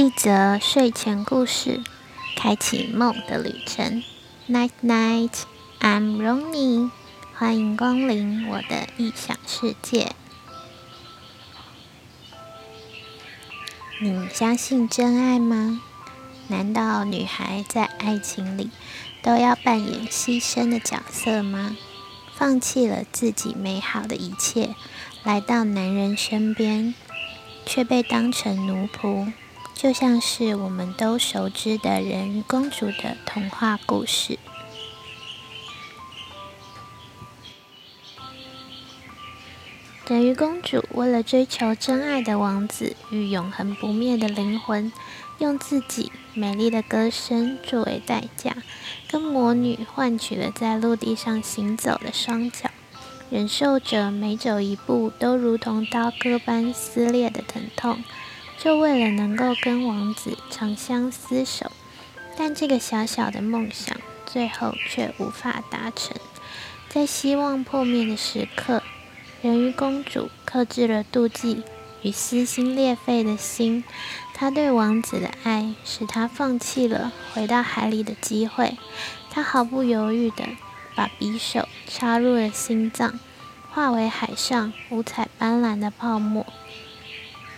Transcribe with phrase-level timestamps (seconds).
[0.00, 1.84] 一则睡前故事，
[2.34, 4.02] 开启梦的旅程。
[4.48, 5.42] Night night,
[5.78, 6.90] I'm Ronnie，
[7.34, 10.12] 欢迎光临我的异想世界。
[14.00, 15.82] 你相信真爱吗？
[16.48, 18.70] 难道女孩在爱情里
[19.22, 21.76] 都要扮演牺牲的角色吗？
[22.34, 24.74] 放弃了自己美好的一切，
[25.24, 26.94] 来到男人身边，
[27.66, 29.30] 却被当成奴仆？
[29.80, 34.38] 就像是我们都熟知的人鱼公主的童话故事。
[40.06, 44.92] 人鱼公主为了追求真爱的王子与永恒不灭的灵魂，
[45.38, 48.54] 用自己美丽的歌声作为代价，
[49.08, 52.68] 跟魔女换取了在陆地上行走的双脚，
[53.30, 58.04] 忍受着每走一步都如同刀割般撕裂的疼痛。
[58.62, 61.72] 就为了能够跟王子长相厮守，
[62.36, 63.96] 但这个小小的梦想
[64.26, 66.14] 最后却无法达成。
[66.90, 68.82] 在希望破灭的时刻，
[69.40, 71.62] 人鱼公主克制了妒忌
[72.02, 73.82] 与撕心裂肺的心。
[74.34, 78.76] 她对王子的爱使她放弃了回到海里的机会。
[79.30, 80.44] 她毫不犹豫地
[80.94, 83.18] 把匕首插入了心脏，
[83.70, 86.44] 化为海上五彩斑斓的泡沫。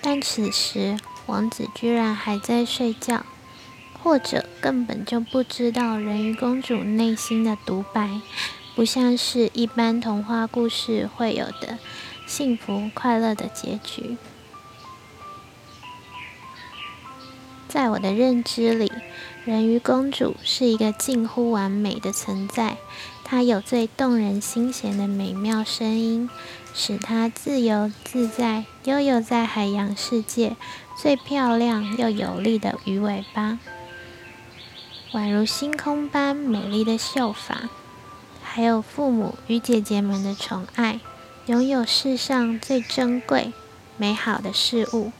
[0.04, 3.24] 但此时，王子居然还在睡觉，
[4.02, 8.20] 或者根本就不知道人鱼公主内心的独白，
[8.74, 11.78] 不像是一般童话故事会有的
[12.26, 14.16] 幸福快乐的结局。
[17.68, 18.90] 在我的认知里，
[19.44, 22.76] 人鱼公主是一个近乎完美的存在，
[23.32, 26.28] 它有最动人心弦的美妙声音。
[26.74, 30.54] 使它自由自在，悠游在海洋世界
[30.98, 33.58] 最漂亮又有力的鱼尾巴，
[35.12, 37.70] 宛如星空般美丽的秀发，
[38.42, 41.00] 还有父母与姐姐们的宠爱，
[41.46, 43.54] 拥有世上最珍贵、
[43.96, 45.10] 美好的事物。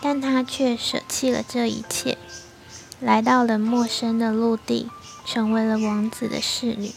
[0.00, 2.16] 但它却舍弃了这一切，
[2.98, 4.88] 来到了陌生的陆地，
[5.24, 6.92] 成为了王子的侍女。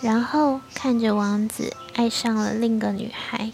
[0.00, 3.52] 然后看着王子爱上了另一个女孩。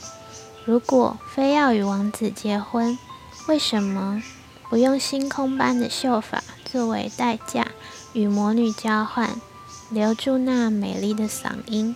[0.65, 2.99] 如果非要与王子结婚，
[3.47, 4.23] 为什么
[4.71, 7.69] 不用星空般的秀发作为代价，
[8.13, 9.41] 与魔女交换，
[9.91, 11.95] 留住那美丽的嗓音，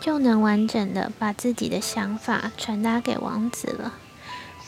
[0.00, 3.94] 就能完整的把自己的想法传达给王子了？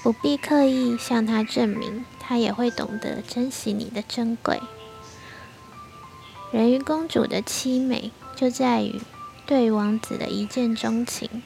[0.02, 4.60] 不必刻意向他证明，他也会懂得珍惜你的珍贵。
[6.52, 8.12] 人鱼公主的凄美。
[8.34, 9.00] 就在于
[9.46, 11.42] 对王子的一见钟情。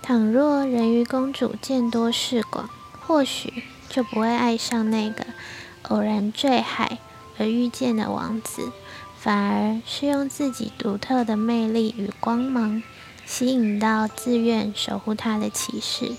[0.00, 2.70] 倘若人鱼公主见多识广，
[3.06, 5.26] 或许就不会爱上那个
[5.88, 6.98] 偶然坠海
[7.36, 8.72] 而遇见的王子，
[9.18, 12.82] 反而是用自己独特的魅力与光芒，
[13.26, 16.12] 吸引到自愿守护他的骑士，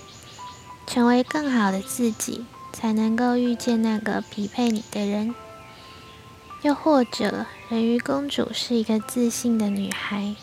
[0.86, 5.34] 成为更好的自己，才能够遇见那个匹配你的人。
[6.62, 10.34] 又或者，人鱼公主是一个自信的女孩，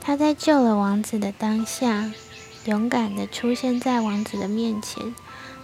[0.00, 2.12] 她在救了王子的当下，
[2.66, 5.14] 勇敢地出现在王子的面前。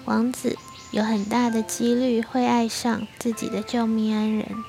[0.05, 0.57] 王子
[0.93, 4.65] 有很大的几率会爱上自己的救命恩人，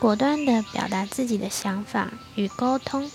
[0.00, 3.10] 果断地表达自己的想法与沟通，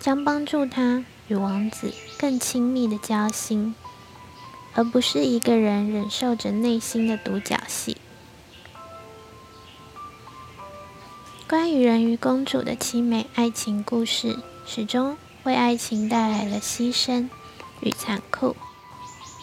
[0.00, 3.74] 将帮助他与王子更亲密的交心，
[4.74, 7.96] 而不是一个人忍受着内心的独角戏。
[11.48, 14.36] 关于人鱼公主的凄美爱情故事，
[14.66, 17.30] 始终为爱情带来了牺牲
[17.80, 18.54] 与残酷。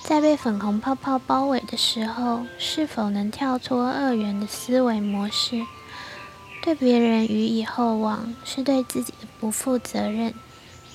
[0.03, 5.65] 在被粉红泡泡包围的时候，是否能跳脱二元的思维模式？
[6.61, 10.31] 对别人予以厚望，是对自己的不负责任。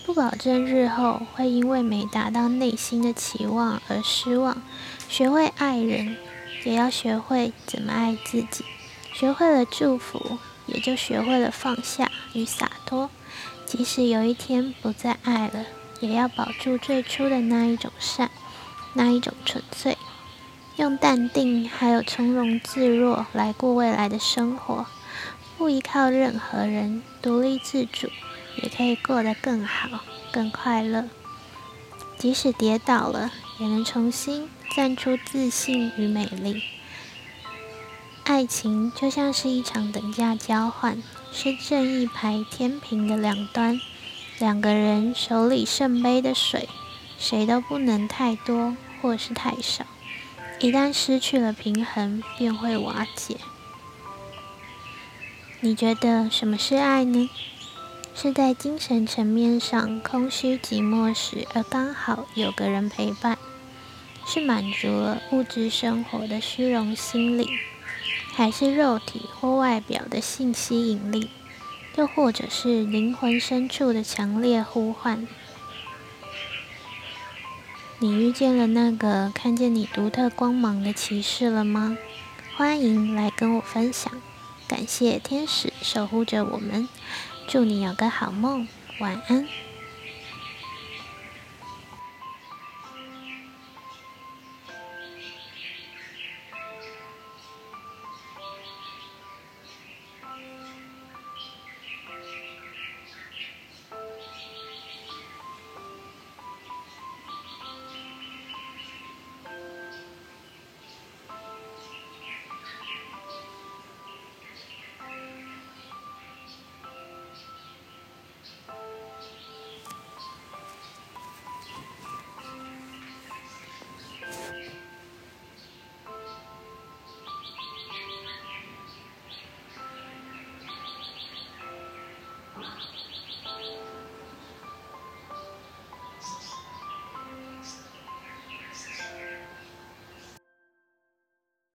[0.06, 4.62] 不保证日后会因为没达到内心的期望而失望。
[5.08, 6.16] 学会爱人，
[6.62, 8.64] 也要学会怎么爱自己。
[9.12, 10.38] 学会了祝福。
[10.72, 13.10] 也就学会了放下与洒脱，
[13.66, 15.64] 即使有一天不再爱了，
[16.00, 18.30] 也要保住最初的那一种善，
[18.94, 19.96] 那一种纯粹，
[20.76, 24.86] 用淡定还有从容自若来过未来的生活，
[25.58, 28.08] 不依靠任何人，独立自主，
[28.62, 30.00] 也可以过得更好、
[30.32, 31.08] 更快乐。
[32.18, 36.62] 即使跌倒了，也能重新站出自信与美丽。
[38.24, 41.02] 爱情就像是一场等价交换，
[41.32, 43.80] 是正义牌天平的两端。
[44.38, 46.68] 两个人手里圣杯的水，
[47.18, 49.84] 谁都不能太多或是太少。
[50.60, 53.36] 一旦失去了平衡，便会瓦解。
[55.60, 57.28] 你觉得什么是爱呢？
[58.14, 63.38] 是在精神层面上空虚寂寞时，而刚好有个人陪伴，
[64.26, 67.48] 是满足了物质生活的虚荣心理，
[68.40, 71.28] 还是肉体或外表的性吸引力？
[71.96, 75.28] 又或者是灵魂深处的强烈呼唤。
[77.98, 81.98] 你遇见了那个看见你独特光芒的骑士了吗？
[82.56, 84.10] 欢迎来跟我分享。
[84.66, 86.88] 感谢天使守护着我们，
[87.46, 88.66] 祝你有个好梦，
[89.00, 89.46] 晚安。